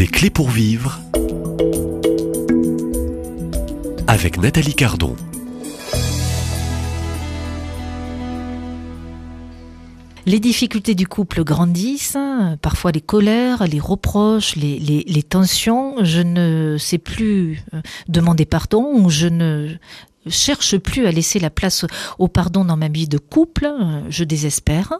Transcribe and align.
Des 0.00 0.06
clés 0.06 0.30
pour 0.30 0.48
vivre 0.48 0.98
avec 4.06 4.38
Nathalie 4.38 4.72
Cardon. 4.74 5.14
Les 10.24 10.40
difficultés 10.40 10.94
du 10.94 11.06
couple 11.06 11.44
grandissent, 11.44 12.16
parfois 12.62 12.92
les 12.92 13.02
colères, 13.02 13.66
les 13.66 13.78
reproches, 13.78 14.56
les, 14.56 14.78
les- 14.78 15.04
les 15.06 15.22
tensions. 15.22 16.02
Je 16.02 16.22
ne 16.22 16.76
sais 16.78 16.96
plus 16.96 17.62
euh, 17.74 17.82
demander 18.08 18.46
pardon 18.46 18.90
ou 18.94 19.10
je 19.10 19.26
ne 19.26 19.68
cherche 20.28 20.76
plus 20.76 21.06
à 21.06 21.12
laisser 21.12 21.38
la 21.38 21.50
place 21.50 21.86
au 22.18 22.28
pardon 22.28 22.64
dans 22.64 22.76
ma 22.76 22.88
vie 22.88 23.08
de 23.08 23.18
couple. 23.18 23.66
Euh, 23.66 24.02
Je 24.10 24.24
désespère, 24.24 24.92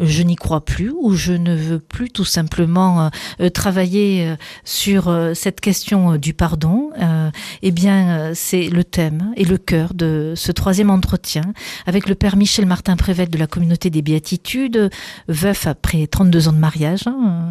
je 0.00 0.22
n'y 0.22 0.36
crois 0.36 0.64
plus 0.64 0.92
ou 1.00 1.14
je 1.14 1.32
ne 1.32 1.54
veux 1.54 1.78
plus 1.78 2.10
tout 2.10 2.24
simplement 2.24 3.04
euh, 3.04 3.08
euh, 3.40 3.50
travailler 3.50 4.34
sur 4.64 5.14
cette 5.34 5.60
question 5.60 6.16
du 6.16 6.34
pardon. 6.34 6.90
Eh 7.62 7.70
bien, 7.70 8.32
c'est 8.34 8.68
le 8.68 8.84
thème 8.84 9.32
et 9.36 9.44
le 9.44 9.58
cœur 9.58 9.94
de 9.94 10.34
ce 10.36 10.52
troisième 10.52 10.90
entretien 10.90 11.42
avec 11.86 12.08
le 12.08 12.14
père 12.14 12.36
Michel 12.36 12.66
Martin 12.66 12.96
Prével 12.96 13.28
de 13.28 13.38
la 13.38 13.46
communauté 13.46 13.90
des 13.90 14.02
Béatitudes, 14.02 14.90
veuf 15.28 15.66
après 15.66 16.06
32 16.06 16.48
ans 16.48 16.52
de 16.52 16.58
mariage, 16.58 17.06
hein, 17.06 17.50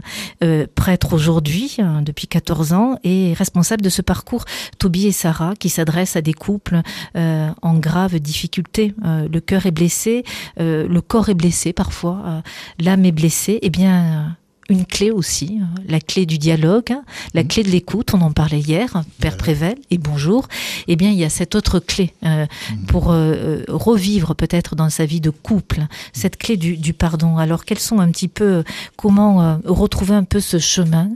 prêtre 0.75 1.13
aujourd'hui 1.13 1.77
hein, 1.79 2.01
depuis 2.01 2.27
14 2.27 2.73
ans 2.73 2.97
et 3.03 3.33
responsable 3.33 3.81
de 3.81 3.89
ce 3.89 4.01
parcours 4.01 4.45
Toby 4.79 5.07
et 5.07 5.11
Sarah 5.11 5.53
qui 5.55 5.69
s'adresse 5.69 6.15
à 6.15 6.21
des 6.21 6.33
couples 6.33 6.81
euh, 7.15 7.49
en 7.61 7.75
grave 7.75 8.19
difficulté. 8.19 8.93
Euh, 9.05 9.27
le 9.31 9.39
cœur 9.39 9.65
est 9.65 9.71
blessé, 9.71 10.23
euh, 10.59 10.87
le 10.87 11.01
corps 11.01 11.29
est 11.29 11.33
blessé 11.33 11.73
parfois, 11.73 12.43
l'âme 12.79 13.05
est 13.05 13.11
blessée. 13.11 13.59
Eh 13.61 13.69
bien, 13.69 14.35
une 14.69 14.85
clé 14.85 15.11
aussi, 15.11 15.59
euh, 15.61 15.81
la 15.87 15.99
clé 15.99 16.25
du 16.25 16.37
dialogue, 16.37 16.91
hein, 16.91 17.03
la 17.33 17.43
clé 17.43 17.63
de 17.63 17.69
l'écoute, 17.69 18.13
on 18.13 18.21
en 18.21 18.31
parlait 18.31 18.59
hier, 18.59 18.95
hein, 18.95 19.03
Père 19.19 19.37
Prével, 19.37 19.75
et 19.91 19.97
bonjour. 19.97 20.47
Eh 20.87 20.95
bien, 20.95 21.09
il 21.09 21.17
y 21.17 21.23
a 21.23 21.29
cette 21.29 21.55
autre 21.55 21.79
clé 21.79 22.13
euh, 22.25 22.45
pour 22.87 23.11
euh, 23.11 23.63
revivre 23.67 24.35
peut-être 24.35 24.75
dans 24.75 24.89
sa 24.89 25.05
vie 25.05 25.21
de 25.21 25.29
couple, 25.29 25.85
cette 26.13 26.37
clé 26.37 26.57
du, 26.57 26.77
du 26.77 26.93
pardon. 26.93 27.37
Alors, 27.37 27.65
quels 27.65 27.79
sont 27.79 27.99
un 27.99 28.09
petit 28.09 28.27
peu, 28.27 28.63
comment 28.95 29.41
euh, 29.41 29.57
retrouver 29.65 30.15
un 30.15 30.23
peu 30.23 30.39
ce 30.39 30.59
chemin 30.59 31.09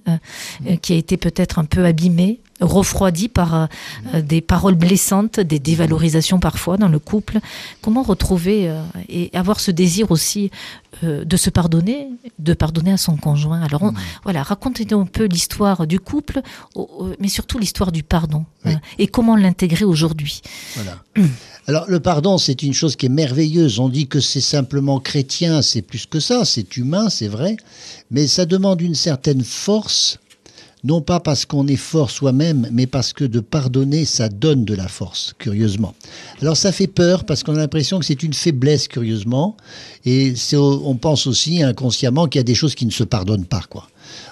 qui 0.82 0.94
a 0.94 0.96
été 0.96 1.18
peut-être 1.18 1.60
un 1.60 1.66
peu 1.66 1.86
abîmé 1.86 2.40
refroidi 2.60 3.28
par 3.30 3.54
euh, 3.56 3.66
euh, 4.14 4.22
des 4.22 4.42
paroles 4.42 4.76
blessantes, 4.76 5.40
des 5.40 5.60
dévalorisations 5.60 6.40
parfois 6.40 6.78
dans 6.78 6.88
le 6.88 7.00
couple. 7.00 7.40
Comment 7.82 8.04
retrouver 8.04 8.70
euh, 8.70 8.82
et 9.10 9.30
avoir 9.34 9.60
ce 9.60 9.72
désir 9.72 10.12
aussi 10.12 10.50
euh, 11.04 11.24
de 11.26 11.38
se 11.38 11.50
pardonner, 11.50 12.08
de 12.40 12.54
pardonner 12.54 12.92
à 12.94 12.98
son 12.98 13.16
conjoint? 13.18 13.62
Alors 13.62 13.84
on- 13.84 13.94
voilà, 14.24 14.44
racontez-nous 14.44 15.00
un 15.02 15.06
peu 15.06 15.26
l'histoire 15.26 15.86
du 15.88 16.00
couple, 16.00 16.42
mais 17.20 17.28
surtout 17.28 17.60
l'histoire 17.60 17.92
du 17.92 18.04
pardon 18.04 18.46
Oui. 18.66 18.74
hein, 18.74 18.82
et 18.98 19.08
comment 19.08 19.36
l'intégrer 19.36 19.86
aujourd'hui. 19.86 20.42
Voilà. 20.76 20.98
Alors 21.68 21.86
le 21.90 22.00
pardon, 22.00 22.38
c'est 22.38 22.64
une 22.64 22.74
chose 22.74 22.96
qui 22.96 23.06
est 23.08 23.10
merveilleuse. 23.10 23.80
On 23.80 23.90
dit 23.90 24.08
que 24.08 24.20
c'est 24.20 24.42
simplement 24.42 25.00
chrétien, 25.00 25.62
c'est 25.62 25.82
plus 25.82 26.06
que 26.06 26.20
ça, 26.20 26.46
c'est 26.46 26.78
humain, 26.78 27.10
c'est 27.10 27.28
vrai, 27.28 27.58
mais 28.10 28.26
ça 28.28 28.46
demande 28.46 28.82
une 28.82 28.96
certaine 28.96 29.44
force, 29.44 30.20
non 30.84 31.02
pas 31.02 31.20
parce 31.20 31.46
qu'on 31.46 31.68
est 31.68 31.76
fort 31.76 32.12
soi-même, 32.12 32.68
mais 32.72 32.88
parce 32.88 33.14
que 33.14 33.24
de 33.24 33.40
pardonner, 33.40 34.06
ça 34.06 34.30
donne 34.30 34.64
de 34.64 34.74
la 34.74 34.88
force, 34.88 35.34
curieusement. 35.38 35.94
Alors 36.42 36.56
ça 36.58 36.72
fait 36.72 36.88
peur 36.88 37.26
parce 37.26 37.44
qu'on 37.44 37.56
a 37.56 37.60
l'impression 37.60 38.00
que 38.00 38.06
c'est 38.06 38.24
une 38.24 38.34
faiblesse, 38.34 38.88
curieusement, 38.88 39.58
et 40.06 40.34
on 40.54 40.96
pense 40.96 41.28
aussi 41.28 41.64
inconsciemment 41.64 42.28
qu'il 42.28 42.40
y 42.40 42.42
a 42.42 42.44
des 42.44 42.56
choses 42.56 42.76
qui 42.76 42.86
ne 42.86 42.92
se 42.92 43.04
pardonnent 43.04 43.46
pas, 43.46 43.64
quoi. 43.70 43.88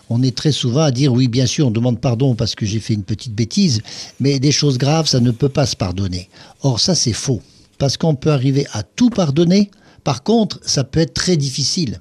On 0.10 0.22
est 0.22 0.36
très 0.36 0.52
souvent 0.52 0.84
à 0.84 0.92
dire 0.92 1.12
oui, 1.12 1.28
bien 1.28 1.48
sûr, 1.48 1.68
on 1.68 1.72
demande 1.72 2.00
pardon 2.00 2.36
parce 2.36 2.56
que 2.56 2.66
j'ai 2.66 2.80
fait 2.80 2.94
une 2.94 3.04
petite 3.04 3.34
bêtise, 3.34 3.82
mais 4.20 4.40
des 4.40 4.52
choses 4.52 4.78
graves, 4.78 5.08
ça 5.08 5.20
ne 5.20 5.32
peut 5.32 5.50
pas 5.50 5.66
se 5.66 5.76
pardonner. 5.76 6.30
Or, 6.62 6.80
ça, 6.80 6.96
c'est 6.96 7.14
faux. 7.14 7.42
Parce 7.78 7.98
qu'on 7.98 8.16
peut 8.16 8.32
arriver 8.32 8.68
à 8.72 8.84
tout 8.84 9.10
pardonner. 9.10 9.70
Par 10.04 10.24
contre, 10.24 10.60
ça 10.64 10.84
peut 10.84 11.00
être 11.00 11.14
très 11.14 11.36
difficile. 11.36 12.00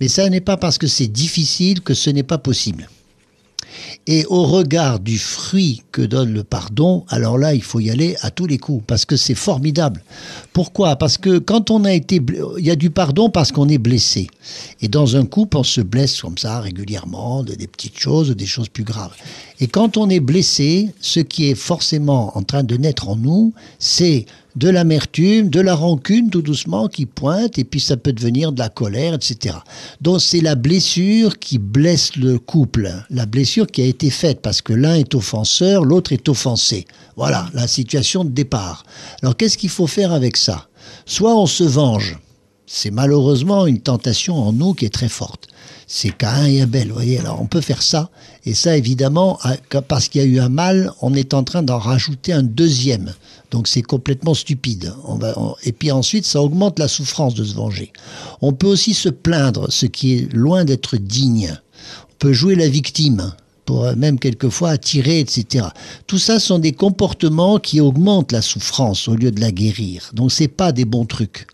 Mais 0.00 0.08
ça 0.08 0.28
n'est 0.28 0.40
pas 0.40 0.56
parce 0.56 0.76
que 0.76 0.86
c'est 0.86 1.06
difficile 1.06 1.80
que 1.80 1.94
ce 1.94 2.10
n'est 2.10 2.24
pas 2.24 2.38
possible. 2.38 2.88
Et 4.06 4.24
au 4.26 4.44
regard 4.44 5.00
du 5.00 5.18
fruit 5.18 5.82
que 5.92 6.02
donne 6.02 6.32
le 6.32 6.44
pardon, 6.44 7.04
alors 7.08 7.38
là, 7.38 7.54
il 7.54 7.62
faut 7.62 7.80
y 7.80 7.90
aller 7.90 8.16
à 8.20 8.30
tous 8.30 8.46
les 8.46 8.58
coups, 8.58 8.84
parce 8.86 9.04
que 9.04 9.16
c'est 9.16 9.34
formidable. 9.34 10.02
Pourquoi? 10.52 10.96
Parce 10.96 11.18
que 11.18 11.38
quand 11.38 11.70
on 11.70 11.84
a 11.84 11.92
été... 11.92 12.20
Il 12.58 12.64
y 12.64 12.70
a 12.70 12.76
du 12.76 12.90
pardon 12.90 13.30
parce 13.30 13.52
qu'on 13.52 13.68
est 13.68 13.78
blessé. 13.78 14.28
Et 14.80 14.88
dans 14.88 15.16
un 15.16 15.24
couple, 15.24 15.56
on 15.56 15.62
se 15.62 15.80
blesse 15.80 16.20
comme 16.20 16.38
ça 16.38 16.60
régulièrement, 16.60 17.42
de 17.42 17.54
des 17.54 17.66
petites 17.66 17.98
choses, 17.98 18.30
des 18.30 18.46
choses 18.46 18.68
plus 18.68 18.84
graves. 18.84 19.14
Et 19.60 19.68
quand 19.68 19.96
on 19.96 20.08
est 20.10 20.20
blessé, 20.20 20.90
ce 21.00 21.20
qui 21.20 21.48
est 21.48 21.54
forcément 21.54 22.36
en 22.36 22.42
train 22.42 22.64
de 22.64 22.76
naître 22.76 23.08
en 23.08 23.16
nous, 23.16 23.52
c'est 23.78 24.26
de 24.56 24.68
l'amertume, 24.68 25.48
de 25.48 25.60
la 25.60 25.74
rancune 25.74 26.30
tout 26.30 26.42
doucement 26.42 26.88
qui 26.88 27.06
pointe, 27.06 27.58
et 27.58 27.64
puis 27.64 27.80
ça 27.80 27.96
peut 27.96 28.12
devenir 28.12 28.52
de 28.52 28.58
la 28.58 28.68
colère, 28.68 29.14
etc. 29.14 29.56
Donc 30.00 30.20
c'est 30.20 30.40
la 30.40 30.54
blessure 30.54 31.38
qui 31.38 31.58
blesse 31.58 32.16
le 32.16 32.38
couple, 32.38 32.92
la 33.10 33.26
blessure 33.26 33.66
qui 33.66 33.82
a 33.82 33.86
été 33.86 34.10
faite, 34.10 34.40
parce 34.42 34.62
que 34.62 34.72
l'un 34.72 34.94
est 34.94 35.14
offenseur, 35.14 35.84
l'autre 35.84 36.12
est 36.12 36.28
offensé. 36.28 36.86
Voilà 37.16 37.48
la 37.52 37.66
situation 37.66 38.24
de 38.24 38.30
départ. 38.30 38.84
Alors 39.22 39.36
qu'est-ce 39.36 39.58
qu'il 39.58 39.70
faut 39.70 39.86
faire 39.86 40.12
avec 40.12 40.36
ça? 40.36 40.68
Soit 41.06 41.36
on 41.36 41.46
se 41.46 41.64
venge, 41.64 42.18
c'est 42.66 42.90
malheureusement 42.90 43.66
une 43.66 43.80
tentation 43.80 44.36
en 44.36 44.52
nous 44.52 44.74
qui 44.74 44.84
est 44.84 44.94
très 44.94 45.08
forte. 45.08 45.48
C'est 45.86 46.16
Caïn 46.16 46.46
et 46.46 46.62
Abel, 46.62 46.88
vous 46.88 46.94
voyez. 46.94 47.18
Alors 47.18 47.40
on 47.40 47.46
peut 47.46 47.60
faire 47.60 47.82
ça, 47.82 48.10
et 48.44 48.54
ça 48.54 48.76
évidemment, 48.76 49.38
parce 49.88 50.08
qu'il 50.08 50.22
y 50.22 50.24
a 50.24 50.26
eu 50.26 50.40
un 50.40 50.48
mal, 50.48 50.92
on 51.00 51.14
est 51.14 51.34
en 51.34 51.44
train 51.44 51.62
d'en 51.62 51.78
rajouter 51.78 52.32
un 52.32 52.42
deuxième. 52.42 53.12
Donc 53.50 53.68
c'est 53.68 53.82
complètement 53.82 54.34
stupide. 54.34 54.94
On 55.04 55.16
va, 55.16 55.34
et 55.62 55.72
puis 55.72 55.90
ensuite, 55.90 56.24
ça 56.24 56.40
augmente 56.40 56.78
la 56.78 56.88
souffrance 56.88 57.34
de 57.34 57.44
se 57.44 57.54
venger. 57.54 57.92
On 58.40 58.52
peut 58.52 58.66
aussi 58.66 58.94
se 58.94 59.08
plaindre, 59.08 59.70
ce 59.70 59.86
qui 59.86 60.14
est 60.14 60.32
loin 60.32 60.64
d'être 60.64 60.96
digne. 60.96 61.56
On 62.02 62.14
peut 62.18 62.32
jouer 62.32 62.54
la 62.54 62.68
victime 62.68 63.32
pour 63.64 63.84
euh, 63.84 63.94
même 63.96 64.18
quelquefois 64.18 64.70
attirer, 64.70 65.20
etc. 65.20 65.66
Tout 66.06 66.18
ça 66.18 66.38
sont 66.38 66.58
des 66.58 66.72
comportements 66.72 67.58
qui 67.58 67.80
augmentent 67.80 68.32
la 68.32 68.42
souffrance 68.42 69.08
au 69.08 69.14
lieu 69.14 69.30
de 69.30 69.40
la 69.40 69.52
guérir. 69.52 70.10
Donc 70.12 70.32
c'est 70.32 70.48
pas 70.48 70.72
des 70.72 70.84
bons 70.84 71.06
trucs. 71.06 71.46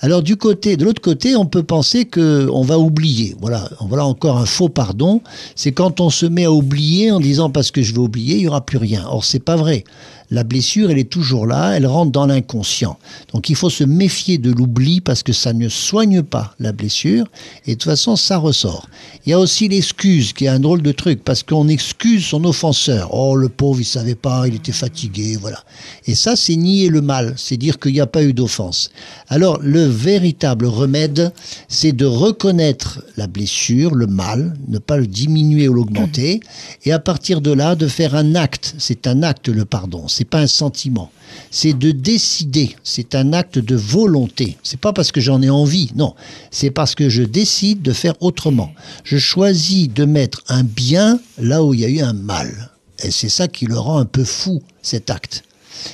Alors 0.00 0.22
du 0.22 0.36
côté, 0.36 0.76
de 0.76 0.84
l'autre 0.84 1.00
côté, 1.00 1.36
on 1.36 1.46
peut 1.46 1.62
penser 1.62 2.06
que 2.06 2.48
on 2.52 2.62
va 2.62 2.76
oublier. 2.78 3.36
Voilà, 3.40 3.70
voilà 3.80 4.04
encore 4.04 4.36
un 4.36 4.46
faux 4.46 4.68
pardon. 4.68 5.20
C'est 5.54 5.70
quand 5.70 6.00
on 6.00 6.10
se 6.10 6.26
met 6.26 6.44
à 6.44 6.52
oublier 6.52 7.12
en 7.12 7.20
disant 7.20 7.50
parce 7.50 7.70
que 7.70 7.82
je 7.82 7.92
vais 7.92 8.00
oublier, 8.00 8.36
il 8.36 8.42
y 8.42 8.48
aura 8.48 8.66
plus 8.66 8.78
rien. 8.78 9.04
Or 9.08 9.24
c'est 9.24 9.38
pas 9.38 9.54
vrai. 9.54 9.84
La 10.32 10.44
blessure, 10.44 10.90
elle 10.90 10.98
est 10.98 11.10
toujours 11.10 11.46
là, 11.46 11.76
elle 11.76 11.86
rentre 11.86 12.10
dans 12.10 12.24
l'inconscient. 12.24 12.98
Donc 13.34 13.50
il 13.50 13.54
faut 13.54 13.68
se 13.68 13.84
méfier 13.84 14.38
de 14.38 14.50
l'oubli 14.50 15.02
parce 15.02 15.22
que 15.22 15.34
ça 15.34 15.52
ne 15.52 15.68
soigne 15.68 16.22
pas 16.22 16.54
la 16.58 16.72
blessure 16.72 17.26
et 17.66 17.72
de 17.72 17.74
toute 17.74 17.90
façon 17.90 18.16
ça 18.16 18.38
ressort. 18.38 18.88
Il 19.26 19.30
y 19.30 19.34
a 19.34 19.38
aussi 19.38 19.68
l'excuse 19.68 20.32
qui 20.32 20.46
est 20.46 20.48
un 20.48 20.58
drôle 20.58 20.80
de 20.80 20.90
truc 20.90 21.22
parce 21.22 21.42
qu'on 21.42 21.68
excuse 21.68 22.24
son 22.24 22.44
offenseur. 22.44 23.12
Oh 23.12 23.36
le 23.36 23.50
pauvre, 23.50 23.80
il 23.80 23.84
savait 23.84 24.14
pas, 24.14 24.48
il 24.48 24.54
était 24.54 24.72
fatigué, 24.72 25.36
voilà. 25.38 25.62
Et 26.06 26.14
ça 26.14 26.34
c'est 26.34 26.56
nier 26.56 26.88
le 26.88 27.02
mal, 27.02 27.34
c'est 27.36 27.58
dire 27.58 27.78
qu'il 27.78 27.92
n'y 27.92 28.00
a 28.00 28.06
pas 28.06 28.22
eu 28.22 28.32
d'offense. 28.32 28.90
Alors 29.28 29.58
le 29.60 29.84
véritable 29.84 30.64
remède, 30.64 31.30
c'est 31.68 31.92
de 31.92 32.06
reconnaître 32.06 33.04
la 33.18 33.26
blessure, 33.26 33.94
le 33.94 34.06
mal, 34.06 34.54
ne 34.68 34.78
pas 34.78 34.96
le 34.96 35.06
diminuer 35.06 35.68
ou 35.68 35.74
l'augmenter 35.74 36.40
et 36.86 36.92
à 36.92 36.98
partir 36.98 37.42
de 37.42 37.52
là 37.52 37.74
de 37.74 37.86
faire 37.86 38.14
un 38.14 38.34
acte. 38.34 38.74
C'est 38.78 39.06
un 39.06 39.22
acte 39.22 39.48
le 39.48 39.66
pardon, 39.66 40.08
pas 40.24 40.40
un 40.40 40.46
sentiment. 40.46 41.10
C'est 41.50 41.72
de 41.72 41.90
décider, 41.90 42.76
c'est 42.84 43.14
un 43.14 43.32
acte 43.32 43.58
de 43.58 43.76
volonté. 43.76 44.56
C'est 44.62 44.80
pas 44.80 44.92
parce 44.92 45.12
que 45.12 45.20
j'en 45.20 45.42
ai 45.42 45.50
envie, 45.50 45.90
non. 45.94 46.14
C'est 46.50 46.70
parce 46.70 46.94
que 46.94 47.08
je 47.08 47.22
décide 47.22 47.82
de 47.82 47.92
faire 47.92 48.14
autrement. 48.20 48.72
Je 49.04 49.18
choisis 49.18 49.88
de 49.88 50.04
mettre 50.04 50.42
un 50.48 50.62
bien 50.62 51.20
là 51.38 51.64
où 51.64 51.74
il 51.74 51.80
y 51.80 51.84
a 51.84 51.88
eu 51.88 52.00
un 52.00 52.12
mal. 52.12 52.70
Et 53.02 53.10
c'est 53.10 53.28
ça 53.28 53.48
qui 53.48 53.66
le 53.66 53.78
rend 53.78 53.98
un 53.98 54.04
peu 54.04 54.24
fou, 54.24 54.62
cet 54.82 55.10
acte. 55.10 55.44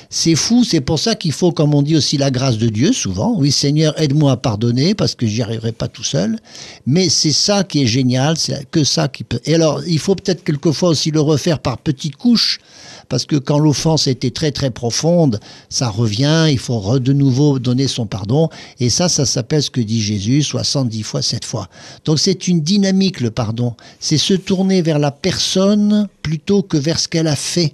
C'est 0.09 0.35
fou, 0.35 0.63
c'est 0.63 0.81
pour 0.81 0.99
ça 0.99 1.15
qu'il 1.15 1.31
faut, 1.31 1.51
comme 1.51 1.73
on 1.73 1.81
dit 1.81 1.95
aussi, 1.95 2.17
la 2.17 2.31
grâce 2.31 2.57
de 2.57 2.69
Dieu, 2.69 2.93
souvent. 2.93 3.35
Oui, 3.37 3.51
Seigneur, 3.51 3.99
aide-moi 3.99 4.31
à 4.33 4.37
pardonner, 4.37 4.95
parce 4.95 5.15
que 5.15 5.25
j'y 5.27 5.41
arriverai 5.41 5.71
pas 5.71 5.87
tout 5.87 6.03
seul. 6.03 6.37
Mais 6.85 7.09
c'est 7.09 7.31
ça 7.31 7.63
qui 7.63 7.83
est 7.83 7.87
génial, 7.87 8.37
c'est 8.37 8.69
que 8.69 8.83
ça 8.83 9.07
qui 9.07 9.23
peut. 9.23 9.39
Et 9.45 9.55
alors, 9.55 9.81
il 9.87 9.99
faut 9.99 10.15
peut-être 10.15 10.43
quelquefois 10.43 10.89
aussi 10.89 11.11
le 11.11 11.21
refaire 11.21 11.59
par 11.59 11.77
petites 11.77 12.15
couches, 12.15 12.59
parce 13.07 13.25
que 13.25 13.35
quand 13.35 13.57
l'offense 13.57 14.07
été 14.07 14.31
très 14.31 14.51
très 14.51 14.69
profonde, 14.69 15.39
ça 15.69 15.89
revient, 15.89 16.45
il 16.49 16.59
faut 16.59 16.99
de 16.99 17.13
nouveau 17.13 17.57
donner 17.57 17.87
son 17.87 18.05
pardon. 18.05 18.49
Et 18.79 18.89
ça, 18.89 19.09
ça 19.09 19.25
s'appelle 19.25 19.63
ce 19.63 19.71
que 19.71 19.81
dit 19.81 20.01
Jésus, 20.01 20.43
70 20.43 21.03
fois, 21.03 21.21
7 21.21 21.43
fois. 21.43 21.69
Donc 22.05 22.19
c'est 22.19 22.47
une 22.47 22.61
dynamique, 22.61 23.19
le 23.19 23.31
pardon. 23.31 23.75
C'est 23.99 24.19
se 24.19 24.35
tourner 24.35 24.81
vers 24.81 24.99
la 24.99 25.11
personne 25.11 26.07
plutôt 26.21 26.61
que 26.61 26.77
vers 26.77 26.99
ce 26.99 27.07
qu'elle 27.07 27.27
a 27.27 27.35
fait. 27.35 27.71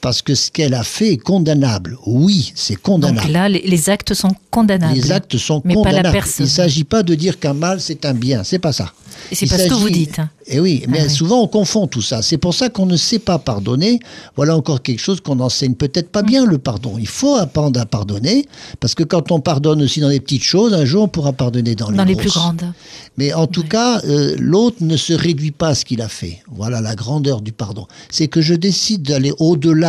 Parce 0.00 0.22
que 0.22 0.34
ce 0.34 0.50
qu'elle 0.50 0.74
a 0.74 0.84
fait 0.84 1.12
est 1.12 1.16
condamnable. 1.16 1.96
Oui, 2.06 2.52
c'est 2.54 2.76
condamnable. 2.76 3.22
Donc 3.26 3.32
là, 3.32 3.48
les, 3.48 3.62
les 3.62 3.90
actes 3.90 4.14
sont 4.14 4.32
condamnables. 4.50 4.94
Les 4.94 5.10
actes 5.12 5.36
sont 5.36 5.62
mais 5.64 5.74
pas 5.74 5.80
la 5.80 5.86
condamnables. 5.90 6.12
personne. 6.12 6.46
Il 6.46 6.48
ne 6.48 6.54
s'agit 6.54 6.84
pas 6.84 7.02
de 7.02 7.14
dire 7.14 7.38
qu'un 7.38 7.54
mal 7.54 7.80
c'est 7.80 8.04
un 8.04 8.14
bien, 8.14 8.44
c'est 8.44 8.58
pas 8.58 8.72
ça. 8.72 8.92
Et 9.32 9.34
c'est 9.34 9.46
pas 9.46 9.58
ce 9.58 9.68
que 9.68 9.74
vous 9.74 9.88
dites. 9.90 10.18
hein. 10.18 10.28
Et 10.48 10.60
oui, 10.60 10.84
mais 10.88 11.00
Ah 11.00 11.04
oui. 11.04 11.10
souvent 11.10 11.40
on 11.42 11.48
confond 11.48 11.86
tout 11.88 12.02
ça. 12.02 12.22
C'est 12.22 12.36
pour 12.36 12.54
ça 12.54 12.68
qu'on 12.68 12.86
ne 12.86 12.96
sait 12.96 13.18
pas 13.18 13.38
pardonner. 13.38 13.98
Voilà 14.36 14.54
encore 14.56 14.82
quelque 14.82 15.00
chose 15.00 15.20
qu'on 15.20 15.40
enseigne 15.40 15.74
peut-être 15.74 16.10
pas 16.12 16.22
bien 16.22 16.44
le 16.44 16.58
pardon. 16.58 16.96
Il 16.98 17.08
faut 17.08 17.34
apprendre 17.34 17.80
à 17.80 17.86
pardonner 17.86 18.46
parce 18.78 18.94
que 18.94 19.02
quand 19.02 19.32
on 19.32 19.40
pardonne 19.40 19.82
aussi 19.82 20.00
dans 20.00 20.08
les 20.10 20.20
petites 20.20 20.42
choses, 20.44 20.72
un 20.74 20.84
jour 20.84 21.04
on 21.04 21.08
pourra 21.08 21.32
pardonner 21.32 21.74
dans 21.74 21.90
les 21.90 21.96
Dans 21.96 22.04
les 22.04 22.12
grosses. 22.12 22.24
plus 22.26 22.32
grandes. 22.34 22.72
Mais 23.16 23.32
en 23.32 23.46
tout 23.46 23.64
cas, 23.64 24.00
euh, 24.04 24.36
l'autre 24.38 24.76
ne 24.82 24.96
se 24.96 25.14
réduit 25.14 25.50
pas 25.50 25.68
à 25.68 25.74
ce 25.74 25.84
qu'il 25.86 26.02
a 26.02 26.08
fait. 26.08 26.42
Voilà 26.54 26.80
la 26.80 26.94
grandeur 26.94 27.40
du 27.40 27.50
pardon. 27.52 27.86
C'est 28.10 28.28
que 28.28 28.42
je 28.42 28.54
décide 28.54 29.02
d'aller 29.02 29.32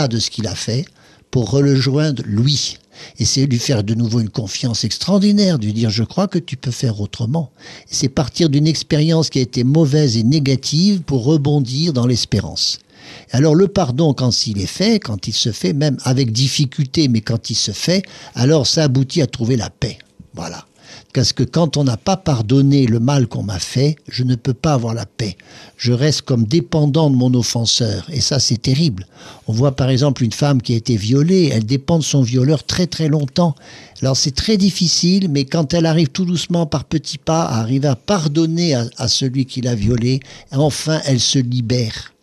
de 0.06 0.20
ce 0.20 0.30
qu'il 0.30 0.46
a 0.46 0.54
fait 0.54 0.86
pour 1.32 1.50
rejoindre 1.50 2.22
lui. 2.26 2.78
Et 3.20 3.26
c'est 3.26 3.46
lui 3.46 3.60
faire 3.60 3.84
de 3.84 3.94
nouveau 3.94 4.20
une 4.20 4.30
confiance 4.30 4.84
extraordinaire, 4.84 5.58
lui 5.58 5.74
dire 5.74 5.90
je 5.90 6.04
crois 6.04 6.28
que 6.28 6.40
tu 6.40 6.58
peux 6.58 6.72
faire 6.72 7.02
autrement. 7.02 7.52
C'est 7.90 8.10
partir 8.10 8.50
d'une 8.50 8.68
expérience 8.68 9.30
qui 9.30 9.40
a 9.40 9.44
été 9.44 9.64
mauvaise 9.64 10.18
et 10.18 10.24
négative 10.24 11.02
pour 11.02 11.24
rebondir 11.24 11.94
dans 11.94 12.08
l'espérance. 12.08 12.80
Alors 13.32 13.56
le 13.56 13.68
pardon, 13.68 14.14
quand 14.14 14.48
il 14.48 14.60
est 14.60 14.66
fait, 14.66 15.00
quand 15.00 15.28
il 15.28 15.34
se 15.34 15.52
fait, 15.52 15.74
même 15.74 15.98
avec 16.04 16.32
difficulté, 16.32 17.08
mais 17.08 17.22
quand 17.22 17.50
il 17.50 17.56
se 17.56 17.72
fait, 17.72 18.04
alors 18.36 18.68
ça 18.68 18.84
aboutit 18.84 19.22
à 19.22 19.28
trouver 19.28 19.58
la 19.58 19.70
paix. 19.70 19.98
Voilà. 20.34 20.66
Parce 21.18 21.34
que 21.34 21.42
quand 21.42 21.78
on 21.78 21.84
n'a 21.84 21.98
pas 21.98 22.16
pardonné 22.16 22.86
le 22.86 23.00
mal 23.00 23.26
qu'on 23.26 23.42
m'a 23.42 23.58
fait, 23.58 23.96
je 24.08 24.24
ne 24.24 24.36
peux 24.36 24.54
pas 24.54 24.74
avoir 24.74 24.94
la 24.94 25.08
paix. 25.08 25.36
Je 25.76 25.92
reste 25.92 26.22
comme 26.22 26.44
dépendant 26.44 27.10
de 27.10 27.16
mon 27.16 27.34
offenseur. 27.34 28.06
Et 28.12 28.22
ça, 28.22 28.38
c'est 28.38 28.62
terrible. 28.62 29.08
On 29.48 29.52
voit 29.52 29.76
par 29.76 29.90
exemple 29.90 30.24
une 30.24 30.32
femme 30.32 30.62
qui 30.62 30.74
a 30.74 30.78
été 30.78 30.96
violée, 30.96 31.50
elle 31.52 31.66
dépend 31.66 31.98
de 31.98 32.04
son 32.04 32.22
violeur 32.22 32.64
très 32.64 32.86
très 32.86 33.08
longtemps. 33.08 33.56
Alors 34.04 34.16
c'est 34.16 34.36
très 34.36 34.58
difficile, 34.58 35.28
mais 35.32 35.46
quand 35.46 35.74
elle 35.74 35.88
arrive 35.88 36.10
tout 36.10 36.24
doucement 36.24 36.68
par 36.68 36.86
petits 36.86 37.18
pas 37.18 37.42
à 37.42 37.62
arriver 37.62 37.88
à 37.88 37.96
pardonner 37.96 38.76
à 38.76 39.08
celui 39.08 39.48
qui 39.48 39.62
l'a 39.62 39.74
violée, 39.74 40.20
enfin 40.52 41.02
elle 41.06 41.20
se 41.20 41.40
libère. 41.40 42.14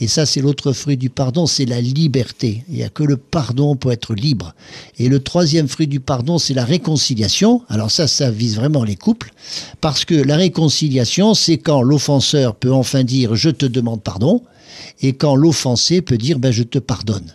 Et 0.00 0.08
ça, 0.08 0.26
c'est 0.26 0.40
l'autre 0.40 0.72
fruit 0.72 0.96
du 0.96 1.10
pardon, 1.10 1.46
c'est 1.46 1.64
la 1.64 1.80
liberté. 1.80 2.64
Il 2.68 2.76
n'y 2.76 2.82
a 2.82 2.88
que 2.88 3.02
le 3.02 3.16
pardon 3.16 3.76
pour 3.76 3.92
être 3.92 4.14
libre. 4.14 4.54
Et 4.98 5.08
le 5.08 5.20
troisième 5.20 5.68
fruit 5.68 5.86
du 5.86 6.00
pardon, 6.00 6.38
c'est 6.38 6.54
la 6.54 6.64
réconciliation. 6.64 7.62
Alors 7.68 7.90
ça, 7.90 8.06
ça 8.06 8.30
vise 8.30 8.56
vraiment 8.56 8.84
les 8.84 8.96
couples. 8.96 9.32
Parce 9.80 10.04
que 10.04 10.14
la 10.14 10.36
réconciliation, 10.36 11.34
c'est 11.34 11.58
quand 11.58 11.82
l'offenseur 11.82 12.54
peut 12.54 12.72
enfin 12.72 13.04
dire 13.04 13.34
je 13.34 13.50
te 13.50 13.66
demande 13.66 14.02
pardon, 14.02 14.42
et 15.00 15.12
quand 15.14 15.36
l'offensé 15.36 16.02
peut 16.02 16.18
dire 16.18 16.38
ben, 16.38 16.52
je 16.52 16.62
te 16.62 16.78
pardonne. 16.78 17.32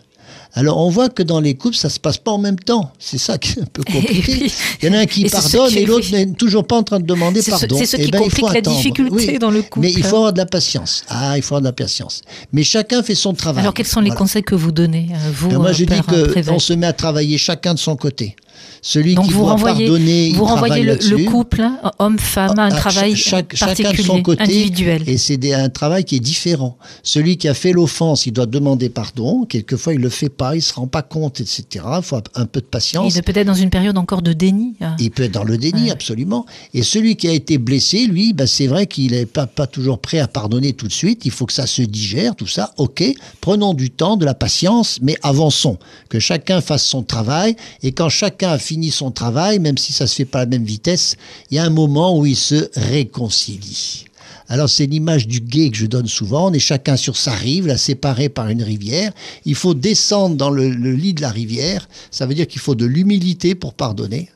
Alors 0.54 0.78
on 0.78 0.90
voit 0.90 1.08
que 1.08 1.22
dans 1.22 1.38
les 1.40 1.54
couples, 1.54 1.76
ça 1.76 1.88
se 1.88 2.00
passe 2.00 2.18
pas 2.18 2.32
en 2.32 2.38
même 2.38 2.58
temps. 2.58 2.92
C'est 2.98 3.18
ça 3.18 3.38
qui 3.38 3.58
est 3.58 3.62
un 3.62 3.66
peu 3.66 3.82
compliqué. 3.92 4.36
oui. 4.42 4.52
Il 4.82 4.88
y 4.88 4.90
en 4.90 4.94
a 4.94 4.98
un 5.00 5.06
qui 5.06 5.24
Et 5.24 5.30
pardonne 5.30 5.72
et 5.76 5.84
l'autre 5.86 6.10
n'est 6.10 6.26
toujours 6.32 6.66
pas 6.66 6.76
en 6.76 6.82
train 6.82 6.98
de 6.98 7.06
demander 7.06 7.40
pardon. 7.42 7.76
c'est 7.78 7.86
ce 7.86 7.96
Eh 7.98 8.04
qui 8.06 8.10
ben, 8.10 8.18
complique 8.20 8.42
la 8.52 8.58
attendre. 8.58 8.76
difficulté 8.76 9.38
dans 9.38 9.50
le 9.50 9.62
couple. 9.62 9.80
Mais 9.86 9.92
il 9.92 10.02
faut 10.02 10.16
avoir 10.16 10.32
de 10.32 10.38
la 10.38 10.46
patience. 10.46 11.04
Ah, 11.08 11.36
il 11.36 11.42
faut 11.42 11.54
avoir 11.54 11.60
de 11.62 11.66
la 11.66 11.72
patience. 11.72 12.22
Mais 12.52 12.64
chacun 12.64 13.02
fait 13.02 13.14
son 13.14 13.32
travail. 13.32 13.62
Alors, 13.62 13.74
quels 13.74 13.86
sont 13.86 14.00
les 14.00 14.06
Voilà. 14.10 14.18
conseils 14.18 14.42
que 14.42 14.54
vous 14.56 14.72
donnez, 14.72 15.08
euh, 15.12 15.30
vous, 15.32 15.48
Ben, 15.50 15.58
moi, 15.58 15.68
euh, 15.68 15.72
je 15.72 15.78
dis 15.78 15.86
Père 15.86 16.04
que 16.04 16.26
Prével 16.28 16.52
on 16.54 16.58
se 16.58 16.72
met 16.72 16.86
à 16.86 16.92
travailler 16.92 17.38
chacun 17.38 17.74
de 17.74 17.78
son 17.78 17.94
côté. 17.96 18.34
Celui 18.82 19.14
Donc 19.14 19.26
qui 19.26 19.32
vous 19.32 19.44
renvoyez, 19.44 19.86
pardonner, 19.86 20.32
vous 20.34 20.44
renvoyez 20.44 20.82
le, 20.82 21.24
couple, 21.30 21.60
hein, 21.60 21.78
homme-femme, 21.98 22.58
à 22.58 22.62
un 22.64 22.70
Ah, 22.70 22.76
travail 22.76 23.14
chaque- 23.14 23.54
chacun 23.54 23.72
de 23.72 23.82
particulier, 23.82 24.06
son 24.06 24.22
côté, 24.22 24.42
individuel. 24.42 25.02
Et 25.06 25.18
c'est 25.18 25.52
un 25.52 25.68
travail 25.68 26.04
qui 26.04 26.16
est 26.16 26.20
différent. 26.20 26.78
Celui 27.02 27.36
qui 27.36 27.48
a 27.48 27.54
fait 27.54 27.72
l'offense, 27.72 28.26
il 28.26 28.32
doit 28.32 28.46
demander 28.46 28.88
pardon. 28.88 29.44
Quelquefois, 29.44 29.94
il 29.94 30.00
le 30.00 30.08
fait 30.08 30.28
pas, 30.30 30.56
il 30.56 30.62
se 30.62 30.72
rend 30.74 30.86
pas 30.86 31.02
compte, 31.02 31.40
etc. 31.40 31.64
Il 31.98 32.02
faut 32.02 32.16
un 32.34 32.46
peu 32.46 32.60
de 32.60 32.66
patience. 32.66 33.12
Il 33.14 33.18
est 33.18 33.22
peut-être 33.22 33.46
dans 33.46 33.54
une 33.54 33.70
période 33.70 33.98
encore 33.98 34.22
de 34.22 34.32
déni. 34.32 34.74
hein. 34.80 34.96
Il 34.98 35.10
peut 35.10 35.24
être 35.24 35.32
dans 35.32 35.44
le 35.44 35.58
déni, 35.58 35.84
Ouais. 35.84 35.90
absolument. 35.90 36.46
Et 36.74 36.82
celui 36.82 37.16
qui 37.16 37.28
a 37.28 37.32
été 37.32 37.58
blessé, 37.58 38.06
lui, 38.06 38.32
bah, 38.32 38.46
c'est 38.46 38.66
vrai 38.66 38.86
qu'il 38.86 39.12
n'est 39.12 39.26
pas, 39.26 39.46
pas 39.46 39.66
toujours 39.66 39.98
prêt 39.98 40.18
à 40.20 40.28
pardonner 40.28 40.72
tout 40.72 40.86
de 40.88 40.92
suite. 40.92 41.22
Il 41.26 41.30
faut 41.30 41.46
que 41.46 41.52
ça 41.52 41.66
se 41.66 41.82
digère, 41.82 42.34
tout 42.34 42.46
ça. 42.46 42.72
OK, 42.78 43.02
prenons 43.40 43.74
du 43.74 43.90
temps, 43.90 44.16
de 44.16 44.24
la 44.24 44.34
patience, 44.34 44.98
mais 45.02 45.16
avançons. 45.22 45.78
Que 46.08 46.18
chacun 46.18 46.60
fasse 46.60 46.84
son 46.84 47.02
travail. 47.02 47.56
Et 47.82 47.92
quand 47.92 48.08
chacun 48.08 48.50
a 48.50 48.58
fini 48.70 48.92
son 48.92 49.10
travail, 49.10 49.58
même 49.58 49.76
si 49.76 49.92
ça 49.92 50.06
se 50.06 50.14
fait 50.14 50.24
pas 50.24 50.38
à 50.38 50.44
la 50.44 50.50
même 50.50 50.62
vitesse, 50.62 51.16
il 51.50 51.56
y 51.56 51.58
a 51.58 51.64
un 51.64 51.70
moment 51.70 52.16
où 52.16 52.24
il 52.24 52.36
se 52.36 52.70
réconcilie. 52.76 54.04
Alors 54.48 54.70
c'est 54.70 54.86
l'image 54.86 55.26
du 55.26 55.40
guet 55.40 55.70
que 55.70 55.76
je 55.76 55.86
donne 55.86 56.06
souvent. 56.06 56.50
On 56.50 56.52
est 56.52 56.60
chacun 56.60 56.96
sur 56.96 57.16
sa 57.16 57.32
rive, 57.32 57.66
là 57.66 57.76
séparé 57.76 58.28
par 58.28 58.48
une 58.48 58.62
rivière. 58.62 59.10
Il 59.44 59.56
faut 59.56 59.74
descendre 59.74 60.36
dans 60.36 60.50
le, 60.50 60.68
lit 60.68 61.14
de 61.14 61.20
la 61.20 61.30
rivière. 61.30 61.88
Ça 62.12 62.26
veut 62.26 62.34
dire 62.34 62.46
qu'il 62.46 62.60
faut 62.60 62.76
de 62.76 62.86
l'humilité 62.86 63.56
pour 63.56 63.74
pardonner. 63.74 64.28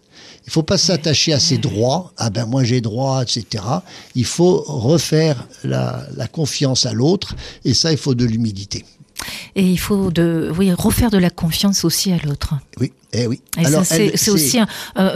Il 0.47 0.51
faut 0.51 0.65
pas 0.65 0.79
s'attacher 0.79 1.33
à 1.33 1.39
ses 1.39 1.59
droits. 1.59 2.13
Ah 2.17 2.31
ben 2.31 2.45
moi 2.45 2.65
j'ai 2.65 2.81
droit, 2.81 3.23
etc. 3.23 3.63
Il 4.17 4.25
faut 4.25 4.65
refaire 4.67 5.47
la 5.63 6.27
confiance 6.33 6.87
à 6.87 6.93
l'autre. 6.93 7.37
Et 7.65 7.73
ça, 7.73 7.93
il 7.93 7.99
faut 7.99 8.17
de 8.17 8.25
l'humilité. 8.25 8.85
Et 9.57 9.63
il 9.63 9.79
faut 9.79 10.11
de, 10.11 10.51
oui, 10.59 10.73
refaire 10.73 11.11
de 11.11 11.19
la 11.19 11.31
confiance 11.31 11.85
aussi 11.85 12.11
à 12.13 12.17
l'autre. 12.19 12.55
Oui, 12.81 12.93
eh 13.13 13.29
oui. 13.29 13.41
Et 13.57 13.65
Alors, 13.67 13.85
c'est 13.85 14.31
aussi 14.31 14.59
un, 14.59 14.67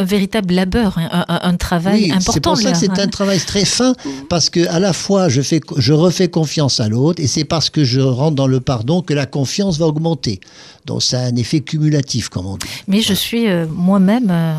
véritable 0.05 0.55
labeur, 0.55 0.97
hein, 0.99 1.09
un, 1.11 1.25
un- 1.29 1.41
un 1.51 1.57
travail 1.57 2.05
Oui, 2.05 2.13
important. 2.13 2.33
c'est 2.33 2.41
pour 2.41 2.57
ça 2.57 2.71
que 2.73 2.79
c'est 2.79 3.01
un 3.01 3.09
travail 3.09 3.41
très 3.41 3.65
fin 3.65 3.95
parce 4.29 4.49
que 4.49 4.69
à 4.69 4.79
la 4.79 4.93
fois 4.93 5.29
je 5.29 5.43
fais, 5.43 5.61
je 5.77 5.93
refais 5.93 6.29
confiance 6.29 6.79
à 6.79 6.89
l'autre 6.89 7.21
et 7.21 7.27
c'est 7.27 7.45
parce 7.45 7.69
que 7.69 7.83
je 7.85 8.01
rentre 8.01 8.37
dans 8.37 8.47
le 8.47 8.61
pardon 8.61 9.03
que 9.03 9.13
la 9.13 9.27
confiance 9.27 9.77
va 9.79 9.87
augmenter. 9.87 10.39
Donc 10.87 11.03
ça 11.03 11.19
a 11.21 11.25
un 11.25 11.35
effet 11.37 11.61
cumulatif, 11.61 12.29
comme 12.29 12.47
on 12.47 12.57
dit. 12.57 12.67
Mais 12.87 13.01
je 13.01 13.15
suis 13.15 13.49
euh, 13.49 13.67
moi-même 13.69 14.29
euh, 14.31 14.55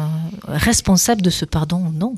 responsable 0.48 1.22
de 1.22 1.30
ce 1.30 1.46
pardon, 1.46 1.82
non 1.96 2.16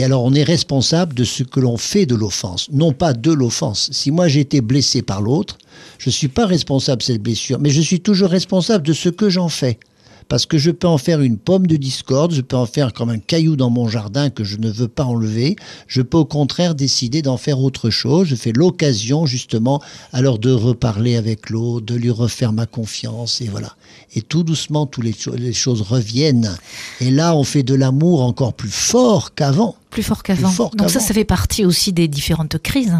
Et 0.00 0.02
alors 0.02 0.24
on 0.24 0.32
est 0.32 0.44
responsable 0.44 1.12
de 1.12 1.24
ce 1.24 1.42
que 1.42 1.60
l'on 1.60 1.76
fait 1.76 2.06
de 2.06 2.14
l'offense, 2.14 2.68
non 2.72 2.92
pas 2.94 3.12
de 3.12 3.30
l'offense. 3.30 3.90
Si 3.92 4.10
moi 4.10 4.28
j'ai 4.28 4.40
été 4.40 4.62
blessé 4.62 5.02
par 5.02 5.20
l'autre, 5.20 5.58
je 5.98 6.08
ne 6.08 6.12
suis 6.12 6.28
pas 6.28 6.46
responsable 6.46 7.00
de 7.00 7.04
cette 7.04 7.22
blessure, 7.22 7.58
mais 7.60 7.68
je 7.68 7.82
suis 7.82 8.00
toujours 8.00 8.30
responsable 8.30 8.86
de 8.86 8.94
ce 8.94 9.10
que 9.10 9.28
j'en 9.28 9.50
fais. 9.50 9.78
Parce 10.26 10.46
que 10.46 10.56
je 10.56 10.70
peux 10.70 10.88
en 10.88 10.96
faire 10.96 11.20
une 11.20 11.36
pomme 11.36 11.66
de 11.66 11.76
discorde, 11.76 12.32
je 12.32 12.40
peux 12.40 12.56
en 12.56 12.64
faire 12.64 12.94
comme 12.94 13.10
un 13.10 13.18
caillou 13.18 13.56
dans 13.56 13.68
mon 13.68 13.88
jardin 13.88 14.30
que 14.30 14.42
je 14.42 14.56
ne 14.56 14.70
veux 14.70 14.88
pas 14.88 15.04
enlever, 15.04 15.56
je 15.86 16.00
peux 16.00 16.16
au 16.16 16.24
contraire 16.24 16.74
décider 16.74 17.20
d'en 17.20 17.36
faire 17.36 17.60
autre 17.60 17.90
chose, 17.90 18.28
je 18.28 18.36
fais 18.36 18.52
l'occasion 18.52 19.26
justement 19.26 19.82
alors 20.14 20.38
de 20.38 20.50
reparler 20.50 21.16
avec 21.16 21.50
l'autre, 21.50 21.84
de 21.84 21.94
lui 21.94 22.10
refaire 22.10 22.54
ma 22.54 22.64
confiance, 22.64 23.42
et 23.42 23.48
voilà. 23.48 23.76
Et 24.14 24.22
tout 24.22 24.44
doucement, 24.44 24.86
toutes 24.86 25.04
les, 25.04 25.12
cho- 25.12 25.34
les 25.34 25.52
choses 25.52 25.82
reviennent. 25.82 26.56
Et 27.02 27.10
là, 27.10 27.36
on 27.36 27.44
fait 27.44 27.64
de 27.64 27.74
l'amour 27.74 28.22
encore 28.22 28.54
plus 28.54 28.72
fort 28.72 29.34
qu'avant. 29.34 29.76
Plus 29.90 30.02
fort 30.02 30.22
qu'avant. 30.22 30.70
Donc 30.74 30.90
ça, 30.90 31.00
ça 31.00 31.12
fait 31.14 31.24
partie 31.24 31.64
aussi 31.64 31.92
des 31.92 32.08
différentes 32.08 32.56
crises 32.58 32.96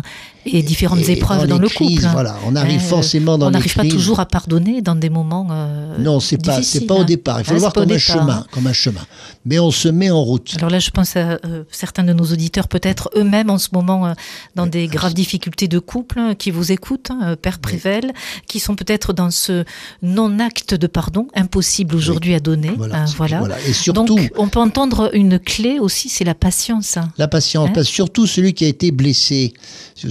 et 0.47 0.63
différentes 0.63 1.01
Et 1.01 1.13
épreuves 1.13 1.47
dans, 1.47 1.59
le 1.59 1.69
crises, 1.69 1.97
couple. 1.97 2.07
hein. 2.07 2.13
Voilà, 2.13 2.37
on 2.47 2.57
arrive 2.57 2.81
Euh, 2.81 2.85
forcément 2.85 3.37
dans 3.39 3.47
on 3.47 3.51
les 3.51 3.55
n'arrive 3.59 3.75
pas 3.75 3.85
toujours 3.85 4.21
à 4.21 4.27
pardonner 4.27 4.81
dans 4.83 4.95
des 4.95 5.11
moments. 5.11 5.47
euh, 5.51 5.99
Non, 5.99 6.19
c'est 6.19 6.39
pas, 6.39 6.63
c'est 6.63 6.87
pas 6.87 6.95
au 6.95 7.01
hein. 7.03 7.05
départ. 7.05 7.41
Il 7.41 7.45
faut 7.45 7.51
Ah, 7.53 7.55
le 7.55 7.61
voir 7.61 7.73
comme 7.73 7.91
un 7.93 7.99
chemin, 7.99 8.47
comme 8.51 8.67
un 8.67 8.73
chemin. 8.73 9.01
Mais 9.45 9.59
on 9.59 9.71
se 9.71 9.89
met 9.89 10.11
en 10.11 10.23
route. 10.23 10.55
Alors 10.59 10.71
là, 10.71 10.79
je 10.79 10.91
pense 10.91 11.17
à 11.17 11.39
euh, 11.45 11.65
certains 11.71 12.05
de 12.05 12.13
nos 12.13 12.25
auditeurs, 12.25 12.69
peut-être 12.69 13.11
eux-mêmes 13.17 13.51
en 13.51 13.59
ce 13.59 13.69
moment 13.73 14.07
euh, 14.07 14.13
dans 14.57 14.67
des 14.67 14.87
graves 14.87 15.15
difficultés 15.15 15.69
de 15.69 15.79
couple, 15.79 16.19
hein, 16.19 16.35
qui 16.35 16.51
vous 16.51 16.73
écoutent, 16.73 17.11
hein, 17.11 17.37
Père 17.41 17.59
Prével, 17.59 18.13
qui 18.49 18.61
sont 18.61 18.75
peut-être 18.77 19.13
dans 19.13 19.31
ce 19.31 19.65
non-acte 20.03 20.75
de 20.75 20.87
pardon, 20.87 21.29
impossible 21.37 21.95
aujourd'hui 21.95 22.35
à 22.35 22.41
donner. 22.41 22.73
Voilà. 22.77 23.05
voilà. 23.17 23.43
Et 23.67 23.73
surtout, 23.75 24.05
Donc, 24.05 24.31
on 24.37 24.49
peut 24.49 24.59
entendre 24.61 25.11
une 25.13 25.39
clé 25.39 25.79
aussi, 25.79 26.09
c'est 26.09 26.25
la 26.25 26.35
patience. 26.35 26.80
La 27.19 27.29
patience, 27.29 27.71
Hein? 27.77 27.83
surtout 27.85 28.27
celui 28.27 28.55
qui 28.55 28.65
a 28.65 28.69
été 28.69 28.91
blessé. 28.91 29.53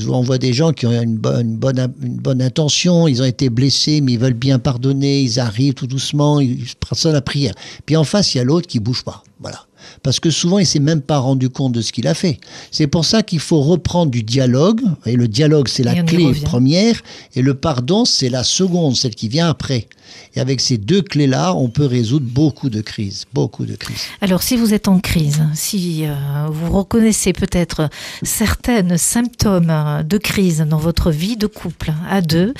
On 0.07 0.21
voit 0.21 0.37
des 0.37 0.53
gens 0.53 0.71
qui 0.73 0.85
ont 0.85 0.91
une 1.01 1.17
bonne, 1.17 1.49
une 1.51 1.57
bonne, 1.57 1.79
une 2.01 2.17
bonne 2.17 2.41
intention, 2.41 3.07
ils 3.07 3.21
ont 3.21 3.25
été 3.25 3.49
blessés, 3.49 4.01
mais 4.01 4.13
ils 4.13 4.19
veulent 4.19 4.33
bien 4.33 4.59
pardonner, 4.59 5.21
ils 5.21 5.39
arrivent 5.39 5.73
tout 5.73 5.87
doucement, 5.87 6.39
ils 6.39 6.65
prennent 6.79 6.97
ça 6.97 7.11
la 7.11 7.21
prière. 7.21 7.53
Puis 7.85 7.95
en 7.95 8.03
face, 8.03 8.33
il 8.33 8.39
y 8.39 8.41
a 8.41 8.43
l'autre 8.43 8.67
qui 8.67 8.79
bouge 8.79 9.03
pas. 9.03 9.23
Voilà. 9.39 9.65
Parce 10.03 10.19
que 10.19 10.29
souvent, 10.29 10.59
il 10.59 10.65
s'est 10.65 10.79
même 10.79 11.01
pas 11.01 11.17
rendu 11.19 11.49
compte 11.49 11.73
de 11.73 11.81
ce 11.81 11.91
qu'il 11.91 12.07
a 12.07 12.13
fait. 12.13 12.39
C'est 12.71 12.87
pour 12.87 13.05
ça 13.05 13.23
qu'il 13.23 13.39
faut 13.39 13.61
reprendre 13.61 14.11
du 14.11 14.23
dialogue. 14.23 14.81
Et 15.05 15.15
le 15.15 15.27
dialogue, 15.27 15.67
c'est 15.67 15.83
la 15.83 15.95
clé 16.03 16.25
revient. 16.25 16.41
première, 16.43 17.01
et 17.35 17.41
le 17.41 17.53
pardon, 17.53 18.05
c'est 18.05 18.29
la 18.29 18.43
seconde, 18.43 18.95
celle 18.95 19.15
qui 19.15 19.27
vient 19.29 19.49
après. 19.49 19.87
Et 20.35 20.39
avec 20.39 20.59
ces 20.59 20.77
deux 20.77 21.03
clés-là, 21.03 21.53
on 21.53 21.69
peut 21.69 21.85
résoudre 21.85 22.25
beaucoup 22.25 22.69
de 22.69 22.81
crises, 22.81 23.25
beaucoup 23.33 23.65
de 23.65 23.75
crises. 23.75 24.01
Alors, 24.21 24.41
si 24.41 24.57
vous 24.57 24.73
êtes 24.73 24.87
en 24.87 24.99
crise, 24.99 25.41
si 25.53 26.05
euh, 26.05 26.15
vous 26.51 26.71
reconnaissez 26.75 27.31
peut-être 27.31 27.89
certains 28.23 28.97
symptômes 28.97 29.71
de 30.07 30.17
crise 30.17 30.65
dans 30.67 30.77
votre 30.77 31.11
vie 31.11 31.37
de 31.37 31.45
couple 31.47 31.93
à 32.09 32.21
deux, 32.21 32.53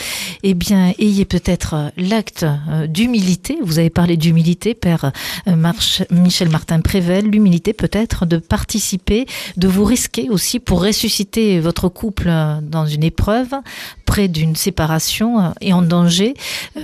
eh 0.44 0.54
bien, 0.54 0.94
ayez 1.00 1.26
peut-être 1.26 1.92
l'acte 1.98 2.44
euh, 2.44 2.86
d'humilité. 2.88 3.58
Vous 3.64 3.80
avez 3.80 3.90
parlé 3.90 4.16
d'humilité, 4.16 4.76
Père 4.76 5.12
euh, 5.48 5.56
March- 5.56 6.04
Michel 6.12 6.50
Martin 6.50 6.82
L'humilité 7.10 7.74
peut-être 7.74 8.26
de 8.26 8.38
participer, 8.38 9.26
de 9.58 9.68
vous 9.68 9.84
risquer 9.84 10.30
aussi 10.30 10.60
pour 10.60 10.84
ressusciter 10.84 11.60
votre 11.60 11.90
couple 11.90 12.32
dans 12.62 12.86
une 12.86 13.04
épreuve, 13.04 13.50
près 14.06 14.28
d'une 14.28 14.56
séparation 14.56 15.54
et 15.62 15.74
en 15.74 15.82
danger, 15.82 16.34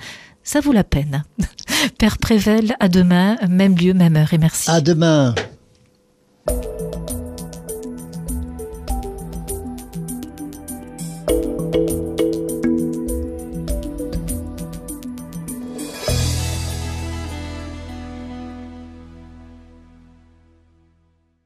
Ça 0.42 0.60
vaut 0.60 0.72
la 0.72 0.84
peine. 0.84 1.22
Père 1.98 2.18
Prével, 2.18 2.74
à 2.80 2.88
demain, 2.88 3.36
même 3.48 3.76
lieu, 3.76 3.94
même 3.94 4.16
heure 4.16 4.34
et 4.34 4.38
merci. 4.38 4.68
À 4.68 4.80
demain. 4.80 5.34